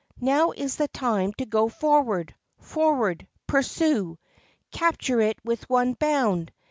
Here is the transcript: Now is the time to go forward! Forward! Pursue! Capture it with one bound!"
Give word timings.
Now 0.19 0.49
is 0.49 0.77
the 0.77 0.87
time 0.87 1.31
to 1.33 1.45
go 1.45 1.69
forward! 1.69 2.33
Forward! 2.59 3.27
Pursue! 3.45 4.17
Capture 4.71 5.21
it 5.21 5.37
with 5.45 5.69
one 5.69 5.93
bound!" 5.93 6.51